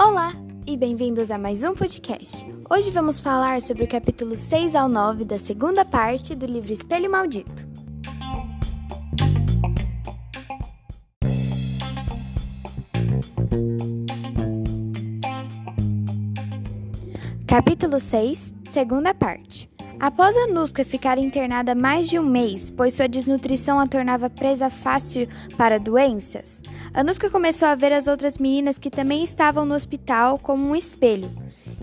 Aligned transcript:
Olá 0.00 0.32
e 0.66 0.76
bem-vindos 0.76 1.30
a 1.30 1.36
mais 1.36 1.62
um 1.64 1.74
podcast. 1.74 2.46
Hoje 2.70 2.90
vamos 2.90 3.20
falar 3.20 3.60
sobre 3.60 3.84
o 3.84 3.88
capítulo 3.88 4.34
6 4.34 4.74
ao 4.74 4.88
9 4.88 5.26
da 5.26 5.36
segunda 5.36 5.84
parte 5.84 6.34
do 6.34 6.46
livro 6.46 6.72
Espelho 6.72 7.10
Maldito. 7.10 7.66
Capítulo 17.46 18.00
6, 18.00 18.54
segunda 18.64 19.12
parte. 19.12 19.71
Após 20.02 20.36
a 20.36 20.48
Nuska 20.48 20.84
ficar 20.84 21.16
internada 21.16 21.76
mais 21.76 22.08
de 22.08 22.18
um 22.18 22.24
mês, 22.24 22.72
pois 22.72 22.92
sua 22.92 23.06
desnutrição 23.06 23.78
a 23.78 23.86
tornava 23.86 24.28
presa 24.28 24.68
fácil 24.68 25.28
para 25.56 25.78
doenças, 25.78 26.60
a 26.92 27.04
Nuska 27.04 27.30
começou 27.30 27.68
a 27.68 27.76
ver 27.76 27.92
as 27.92 28.08
outras 28.08 28.36
meninas 28.36 28.80
que 28.80 28.90
também 28.90 29.22
estavam 29.22 29.64
no 29.64 29.76
hospital 29.76 30.40
como 30.40 30.68
um 30.68 30.74
espelho 30.74 31.30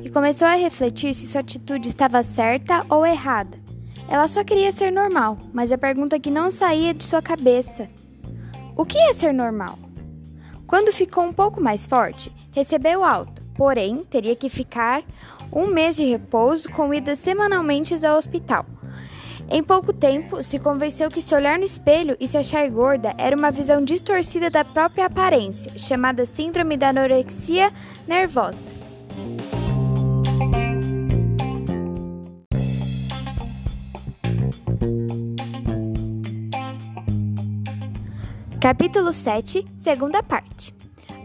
e 0.03 0.09
começou 0.09 0.45
a 0.45 0.55
refletir 0.55 1.13
se 1.13 1.27
sua 1.27 1.39
atitude 1.39 1.87
estava 1.87 2.21
certa 2.21 2.85
ou 2.89 3.05
errada. 3.05 3.57
Ela 4.09 4.27
só 4.27 4.43
queria 4.43 4.73
ser 4.73 4.91
normal, 4.91 5.37
mas 5.53 5.71
a 5.71 5.77
pergunta 5.77 6.19
que 6.19 6.29
não 6.29 6.51
saía 6.51 6.93
de 6.93 7.05
sua 7.05 7.21
cabeça: 7.21 7.87
o 8.75 8.83
que 8.83 8.97
é 8.97 9.13
ser 9.13 9.33
normal? 9.33 9.79
Quando 10.67 10.91
ficou 10.91 11.23
um 11.23 11.31
pouco 11.31 11.61
mais 11.61 11.87
forte, 11.87 12.29
recebeu 12.51 13.01
alta, 13.01 13.41
porém 13.55 14.03
teria 14.03 14.35
que 14.35 14.49
ficar 14.49 15.05
um 15.51 15.67
mês 15.67 15.95
de 15.95 16.03
repouso 16.03 16.69
com 16.69 16.93
idas 16.93 17.19
semanalmente 17.19 17.93
ao 18.05 18.17
hospital. 18.17 18.65
Em 19.51 19.63
pouco 19.63 19.91
tempo, 19.91 20.43
se 20.43 20.59
convenceu 20.59 21.09
que 21.09 21.21
se 21.21 21.33
olhar 21.33 21.57
no 21.57 21.65
espelho 21.65 22.15
e 22.19 22.27
se 22.27 22.37
achar 22.37 22.69
gorda 22.69 23.15
era 23.17 23.35
uma 23.35 23.49
visão 23.49 23.83
distorcida 23.83 24.47
da 24.47 24.63
própria 24.63 25.07
aparência, 25.07 25.75
chamada 25.75 26.23
Síndrome 26.23 26.77
da 26.77 26.89
Anorexia 26.89 27.73
Nervosa. 28.07 28.79
Capítulo 38.61 39.11
7, 39.11 39.65
segunda 39.75 40.21
parte. 40.21 40.75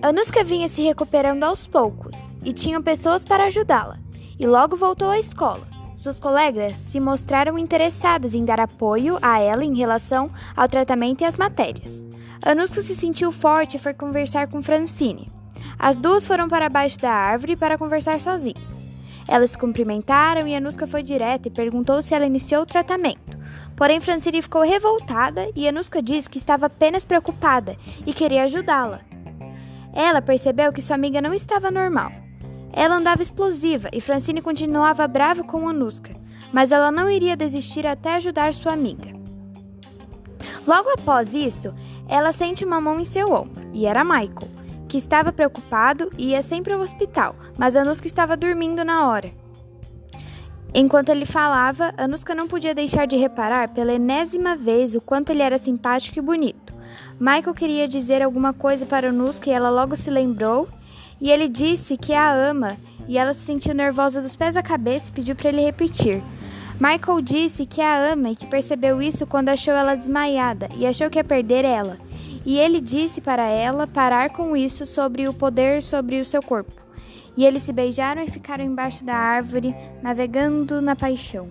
Anuska 0.00 0.42
vinha 0.42 0.68
se 0.68 0.80
recuperando 0.82 1.44
aos 1.44 1.66
poucos 1.66 2.34
e 2.42 2.54
tinham 2.54 2.82
pessoas 2.82 3.24
para 3.24 3.46
ajudá-la 3.46 4.03
e 4.38 4.46
logo 4.46 4.76
voltou 4.76 5.10
à 5.10 5.18
escola. 5.18 5.62
Suas 5.96 6.20
colegas 6.20 6.76
se 6.76 7.00
mostraram 7.00 7.58
interessadas 7.58 8.34
em 8.34 8.44
dar 8.44 8.60
apoio 8.60 9.18
a 9.22 9.38
ela 9.40 9.64
em 9.64 9.74
relação 9.74 10.30
ao 10.54 10.68
tratamento 10.68 11.22
e 11.22 11.24
às 11.24 11.36
matérias. 11.36 12.04
Anuska 12.44 12.82
se 12.82 12.94
sentiu 12.94 13.32
forte 13.32 13.76
e 13.76 13.80
foi 13.80 13.94
conversar 13.94 14.48
com 14.48 14.62
Francine. 14.62 15.32
As 15.78 15.96
duas 15.96 16.26
foram 16.26 16.46
para 16.46 16.68
baixo 16.68 16.98
da 16.98 17.10
árvore 17.10 17.56
para 17.56 17.78
conversar 17.78 18.20
sozinhas. 18.20 18.88
Elas 19.26 19.52
se 19.52 19.58
cumprimentaram 19.58 20.46
e 20.46 20.54
Anuska 20.54 20.86
foi 20.86 21.02
direta 21.02 21.48
e 21.48 21.50
perguntou 21.50 22.02
se 22.02 22.14
ela 22.14 22.26
iniciou 22.26 22.62
o 22.62 22.66
tratamento. 22.66 23.38
Porém, 23.74 24.00
Francine 24.00 24.42
ficou 24.42 24.62
revoltada 24.62 25.48
e 25.56 25.66
Anuska 25.66 26.02
disse 26.02 26.28
que 26.28 26.38
estava 26.38 26.66
apenas 26.66 27.04
preocupada 27.04 27.76
e 28.06 28.12
queria 28.12 28.44
ajudá-la. 28.44 29.00
Ela 29.92 30.20
percebeu 30.20 30.72
que 30.72 30.82
sua 30.82 30.96
amiga 30.96 31.22
não 31.22 31.32
estava 31.32 31.70
normal. 31.70 32.23
Ela 32.76 32.96
andava 32.96 33.22
explosiva 33.22 33.88
e 33.92 34.00
Francine 34.00 34.42
continuava 34.42 35.06
brava 35.06 35.44
com 35.44 35.68
Anuska, 35.68 36.12
mas 36.52 36.72
ela 36.72 36.90
não 36.90 37.08
iria 37.08 37.36
desistir 37.36 37.86
até 37.86 38.16
ajudar 38.16 38.52
sua 38.52 38.72
amiga. 38.72 39.14
Logo 40.66 40.90
após 40.90 41.32
isso, 41.32 41.72
ela 42.08 42.32
sente 42.32 42.64
uma 42.64 42.80
mão 42.80 42.98
em 42.98 43.04
seu 43.04 43.32
ombro, 43.32 43.64
e 43.72 43.86
era 43.86 44.02
Michael, 44.02 44.50
que 44.88 44.98
estava 44.98 45.32
preocupado 45.32 46.10
e 46.18 46.30
ia 46.30 46.42
sempre 46.42 46.72
ao 46.72 46.80
hospital, 46.80 47.36
mas 47.56 47.76
Anuska 47.76 48.08
estava 48.08 48.36
dormindo 48.36 48.84
na 48.84 49.08
hora. 49.08 49.30
Enquanto 50.74 51.10
ele 51.10 51.24
falava, 51.24 51.94
Anuska 51.96 52.34
não 52.34 52.48
podia 52.48 52.74
deixar 52.74 53.06
de 53.06 53.14
reparar 53.16 53.68
pela 53.68 53.92
enésima 53.92 54.56
vez 54.56 54.96
o 54.96 55.00
quanto 55.00 55.30
ele 55.30 55.42
era 55.42 55.58
simpático 55.58 56.18
e 56.18 56.22
bonito. 56.22 56.74
Michael 57.20 57.54
queria 57.54 57.86
dizer 57.86 58.20
alguma 58.20 58.52
coisa 58.52 58.84
para 58.84 59.10
Anuska 59.10 59.48
e 59.48 59.52
ela 59.52 59.70
logo 59.70 59.94
se 59.94 60.10
lembrou 60.10 60.68
e 61.20 61.30
ele 61.30 61.48
disse 61.48 61.96
que 61.96 62.12
a 62.12 62.32
ama 62.32 62.76
e 63.08 63.18
ela 63.18 63.34
se 63.34 63.40
sentiu 63.40 63.74
nervosa 63.74 64.20
dos 64.20 64.36
pés 64.36 64.56
à 64.56 64.62
cabeça 64.62 65.10
e 65.10 65.12
pediu 65.12 65.36
para 65.36 65.48
ele 65.48 65.60
repetir. 65.60 66.22
Michael 66.80 67.20
disse 67.20 67.66
que 67.66 67.80
a 67.80 68.12
ama 68.12 68.30
e 68.30 68.36
que 68.36 68.46
percebeu 68.46 69.00
isso 69.00 69.26
quando 69.26 69.48
achou 69.48 69.74
ela 69.74 69.94
desmaiada 69.94 70.68
e 70.76 70.86
achou 70.86 71.08
que 71.08 71.18
ia 71.18 71.24
perder 71.24 71.64
ela. 71.64 71.98
E 72.44 72.58
ele 72.58 72.80
disse 72.80 73.20
para 73.20 73.48
ela 73.48 73.86
parar 73.86 74.30
com 74.30 74.56
isso 74.56 74.84
sobre 74.84 75.28
o 75.28 75.32
poder 75.32 75.82
sobre 75.82 76.20
o 76.20 76.24
seu 76.24 76.42
corpo. 76.42 76.72
E 77.36 77.44
eles 77.44 77.62
se 77.62 77.72
beijaram 77.72 78.22
e 78.22 78.30
ficaram 78.30 78.64
embaixo 78.64 79.04
da 79.04 79.14
árvore, 79.14 79.74
navegando 80.02 80.80
na 80.80 80.94
paixão. 80.94 81.48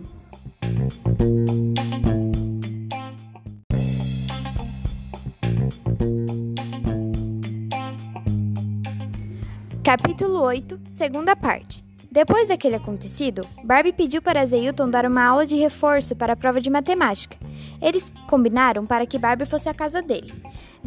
Capítulo 9.84 10.40
8, 10.40 10.80
segunda 10.90 11.36
parte. 11.36 11.84
Depois 12.10 12.48
daquele 12.48 12.78
acontecido, 12.78 13.46
Barbie 13.66 13.92
pediu 13.92 14.22
para 14.22 14.46
Zeilton 14.46 14.90
dar 14.90 15.06
uma 15.06 15.22
aula 15.26 15.46
de 15.46 15.58
reforço 15.58 16.16
para 16.16 16.32
a 16.32 16.36
prova 16.38 16.62
de 16.62 16.70
matemática. 16.70 17.36
Eles 17.82 18.10
combinaram 18.30 18.86
para 18.86 19.06
que 19.06 19.20
Barbie 19.20 19.46
fosse 19.46 19.68
à 19.68 19.74
casa 19.74 20.02
dele. 20.02 20.34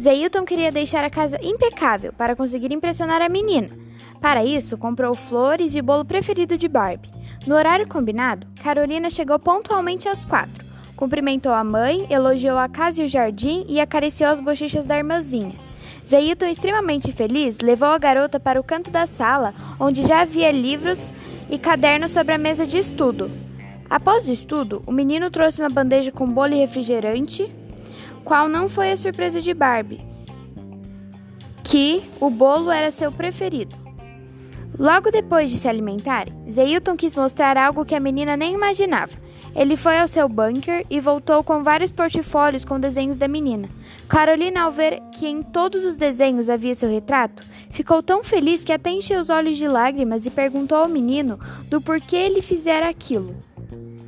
Zeilton 0.01 0.43
queria 0.43 0.71
deixar 0.71 1.03
a 1.03 1.11
casa 1.11 1.37
impecável 1.43 2.11
para 2.11 2.35
conseguir 2.35 2.73
impressionar 2.73 3.21
a 3.21 3.29
menina. 3.29 3.69
Para 4.19 4.43
isso, 4.43 4.75
comprou 4.79 5.13
flores 5.13 5.75
e 5.75 5.79
o 5.79 5.83
bolo 5.83 6.03
preferido 6.03 6.57
de 6.57 6.67
Barbie. 6.67 7.11
No 7.45 7.53
horário 7.53 7.87
combinado, 7.87 8.47
Carolina 8.63 9.11
chegou 9.11 9.37
pontualmente 9.37 10.09
às 10.09 10.25
quatro. 10.25 10.65
Cumprimentou 10.95 11.53
a 11.53 11.63
mãe, 11.63 12.07
elogiou 12.09 12.57
a 12.57 12.67
casa 12.67 13.03
e 13.03 13.05
o 13.05 13.07
jardim 13.07 13.63
e 13.69 13.79
acariciou 13.79 14.31
as 14.31 14.39
bochechas 14.39 14.87
da 14.87 14.97
irmãzinha. 14.97 15.66
Zeilton, 16.07 16.45
extremamente 16.45 17.11
feliz, 17.11 17.57
levou 17.59 17.89
a 17.89 17.97
garota 17.97 18.39
para 18.39 18.57
o 18.57 18.63
canto 18.63 18.89
da 18.89 19.05
sala, 19.05 19.53
onde 19.77 20.07
já 20.07 20.21
havia 20.21 20.49
livros 20.53 21.11
e 21.49 21.57
cadernos 21.57 22.11
sobre 22.11 22.33
a 22.33 22.37
mesa 22.37 22.65
de 22.65 22.77
estudo. 22.77 23.29
Após 23.89 24.25
o 24.25 24.31
estudo, 24.31 24.81
o 24.85 24.91
menino 24.91 25.29
trouxe 25.29 25.61
uma 25.61 25.69
bandeja 25.69 26.09
com 26.09 26.25
bolo 26.25 26.53
e 26.53 26.59
refrigerante, 26.59 27.53
qual 28.23 28.47
não 28.47 28.69
foi 28.69 28.93
a 28.93 28.97
surpresa 28.97 29.41
de 29.41 29.53
Barbie, 29.53 29.99
que 31.61 32.01
o 32.21 32.29
bolo 32.29 32.71
era 32.71 32.89
seu 32.89 33.11
preferido. 33.11 33.75
Logo 34.79 35.11
depois 35.11 35.51
de 35.51 35.57
se 35.57 35.67
alimentarem, 35.67 36.33
Zeilton 36.49 36.95
quis 36.95 37.17
mostrar 37.17 37.57
algo 37.57 37.83
que 37.83 37.95
a 37.95 37.99
menina 37.99 38.37
nem 38.37 38.53
imaginava. 38.53 39.11
Ele 39.55 39.75
foi 39.75 39.99
ao 39.99 40.07
seu 40.07 40.27
bunker 40.29 40.85
e 40.89 40.99
voltou 40.99 41.43
com 41.43 41.63
vários 41.63 41.91
portfólios 41.91 42.63
com 42.63 42.79
desenhos 42.79 43.17
da 43.17 43.27
menina. 43.27 43.69
Carolina, 44.07 44.61
ao 44.61 44.71
ver 44.71 45.01
que 45.11 45.27
em 45.27 45.43
todos 45.43 45.83
os 45.83 45.97
desenhos 45.97 46.49
havia 46.49 46.75
seu 46.75 46.89
retrato, 46.89 47.43
ficou 47.69 48.01
tão 48.01 48.23
feliz 48.23 48.63
que 48.63 48.71
até 48.71 48.89
encheu 48.89 49.19
os 49.19 49.29
olhos 49.29 49.57
de 49.57 49.67
lágrimas 49.67 50.25
e 50.25 50.29
perguntou 50.29 50.77
ao 50.77 50.87
menino 50.87 51.39
do 51.69 51.81
porquê 51.81 52.15
ele 52.15 52.41
fizera 52.41 52.87
aquilo. 52.87 53.35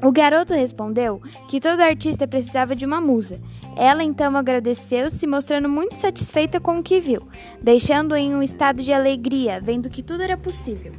O 0.01 0.11
garoto 0.11 0.53
respondeu 0.53 1.21
que 1.49 1.59
todo 1.59 1.81
artista 1.81 2.25
precisava 2.25 2.73
de 2.73 2.85
uma 2.85 3.01
musa. 3.01 3.37
Ela 3.75 4.03
então 4.03 4.35
agradeceu, 4.35 5.09
se 5.09 5.27
mostrando 5.27 5.67
muito 5.67 5.95
satisfeita 5.95 6.59
com 6.59 6.79
o 6.79 6.83
que 6.83 6.99
viu, 6.99 7.27
deixando-o 7.61 8.17
em 8.17 8.33
um 8.33 8.41
estado 8.41 8.81
de 8.81 8.93
alegria, 8.93 9.59
vendo 9.61 9.89
que 9.89 10.01
tudo 10.01 10.23
era 10.23 10.37
possível. 10.37 10.93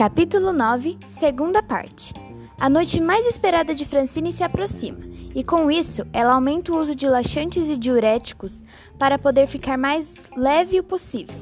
Capítulo 0.00 0.54
9, 0.54 0.96
segunda 1.06 1.62
parte. 1.62 2.14
A 2.58 2.70
noite 2.70 2.98
mais 3.02 3.26
esperada 3.26 3.74
de 3.74 3.84
Francine 3.84 4.32
se 4.32 4.42
aproxima, 4.42 4.96
e 5.34 5.44
com 5.44 5.70
isso 5.70 6.06
ela 6.10 6.32
aumenta 6.32 6.72
o 6.72 6.80
uso 6.80 6.94
de 6.94 7.06
laxantes 7.06 7.68
e 7.68 7.76
diuréticos 7.76 8.62
para 8.98 9.18
poder 9.18 9.46
ficar 9.46 9.76
mais 9.76 10.24
leve 10.34 10.80
o 10.80 10.82
possível. 10.82 11.34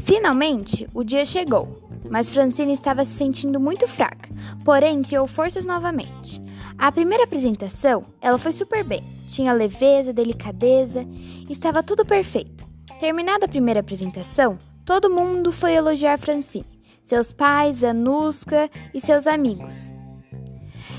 Finalmente, 0.00 0.86
o 0.92 1.02
dia 1.02 1.24
chegou, 1.24 1.88
mas 2.10 2.28
Francine 2.28 2.74
estava 2.74 3.06
se 3.06 3.12
sentindo 3.12 3.58
muito 3.58 3.88
fraca, 3.88 4.28
porém 4.66 5.00
criou 5.00 5.26
forças 5.26 5.64
novamente. 5.64 6.42
A 6.76 6.92
primeira 6.92 7.24
apresentação, 7.24 8.04
ela 8.20 8.36
foi 8.36 8.52
super 8.52 8.84
bem. 8.84 9.02
Tinha 9.30 9.54
leveza, 9.54 10.12
delicadeza, 10.12 11.06
estava 11.48 11.82
tudo 11.82 12.04
perfeito. 12.04 12.66
Terminada 13.00 13.46
a 13.46 13.48
primeira 13.48 13.80
apresentação, 13.80 14.58
todo 14.84 15.08
mundo 15.08 15.50
foi 15.50 15.72
elogiar 15.72 16.18
Francine 16.18 16.77
seus 17.08 17.32
pais, 17.32 17.82
Anuska 17.82 18.68
e 18.92 19.00
seus 19.00 19.26
amigos. 19.26 19.90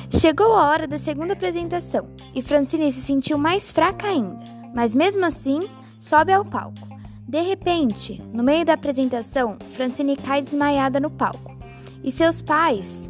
Chegou 0.09 0.55
a 0.55 0.67
hora 0.67 0.87
da 0.87 0.97
segunda 0.97 1.33
apresentação 1.33 2.09
e 2.33 2.41
Francine 2.41 2.91
se 2.91 3.01
sentiu 3.01 3.37
mais 3.37 3.71
fraca 3.71 4.07
ainda, 4.07 4.39
mas 4.73 4.95
mesmo 4.95 5.23
assim 5.23 5.69
sobe 5.99 6.33
ao 6.33 6.43
palco. 6.43 6.89
De 7.27 7.39
repente, 7.41 8.19
no 8.33 8.41
meio 8.41 8.65
da 8.65 8.73
apresentação, 8.73 9.59
Francine 9.75 10.17
cai 10.17 10.41
desmaiada 10.41 10.99
no 10.99 11.11
palco 11.11 11.55
e 12.03 12.11
seus 12.11 12.41
pais 12.41 13.07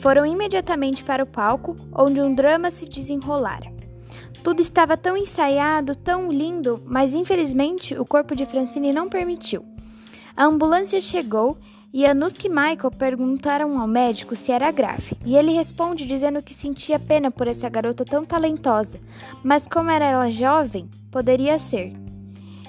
foram 0.00 0.26
imediatamente 0.26 1.04
para 1.04 1.22
o 1.22 1.28
palco, 1.28 1.76
onde 1.94 2.20
um 2.20 2.34
drama 2.34 2.72
se 2.72 2.86
desenrolara. 2.86 3.72
Tudo 4.42 4.60
estava 4.60 4.96
tão 4.96 5.16
ensaiado, 5.16 5.94
tão 5.94 6.32
lindo, 6.32 6.82
mas 6.86 7.14
infelizmente 7.14 7.96
o 7.96 8.04
corpo 8.04 8.34
de 8.34 8.44
Francine 8.44 8.92
não 8.92 9.08
permitiu. 9.08 9.64
A 10.36 10.44
ambulância 10.44 11.00
chegou 11.00 11.56
Anuska 12.04 12.46
e 12.46 12.50
Michael 12.50 12.90
perguntaram 12.98 13.80
ao 13.80 13.86
médico 13.86 14.36
se 14.36 14.52
era 14.52 14.70
grave, 14.70 15.16
e 15.24 15.36
ele 15.36 15.52
responde 15.52 16.06
dizendo 16.06 16.42
que 16.42 16.52
sentia 16.52 16.98
pena 16.98 17.30
por 17.30 17.46
essa 17.46 17.68
garota 17.70 18.04
tão 18.04 18.24
talentosa, 18.24 18.98
mas 19.42 19.66
como 19.66 19.90
era 19.90 20.04
ela 20.04 20.30
jovem, 20.30 20.90
poderia 21.10 21.58
ser. 21.58 21.94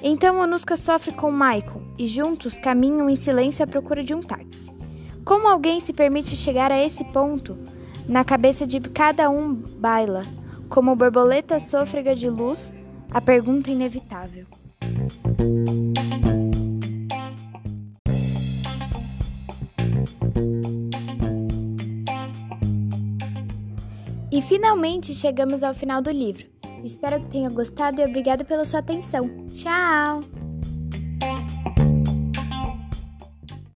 Então 0.02 0.42
Anuska 0.42 0.78
sofre 0.78 1.12
com 1.12 1.32
Michael 1.32 1.82
e 1.98 2.08
juntos 2.08 2.58
caminham 2.60 3.10
em 3.10 3.16
silêncio 3.16 3.66
à 3.66 3.68
procura 3.68 4.04
de 4.04 4.14
um 4.14 4.22
táxi. 4.22 4.72
Como 5.26 5.48
alguém 5.48 5.82
se 5.82 5.92
permite 5.92 6.36
chegar 6.38 6.72
a 6.72 6.82
esse 6.82 7.04
ponto? 7.04 7.58
Na 8.08 8.24
cabeça 8.24 8.66
de 8.66 8.80
cada 8.80 9.30
um 9.30 9.54
baila, 9.54 10.22
como 10.70 10.96
borboleta 10.96 11.60
sôfrega 11.60 12.16
de 12.16 12.30
luz, 12.30 12.74
a 13.12 13.20
pergunta 13.20 13.70
inevitável. 13.70 14.46
E 24.38 24.42
finalmente 24.44 25.16
chegamos 25.16 25.64
ao 25.64 25.74
final 25.74 26.00
do 26.00 26.12
livro. 26.12 26.46
Espero 26.84 27.20
que 27.20 27.32
tenha 27.32 27.50
gostado 27.50 28.00
e 28.00 28.06
obrigado 28.06 28.46
pela 28.46 28.66
sua 28.66 28.82
atenção. 28.82 29.48
Tchau! 29.48 30.24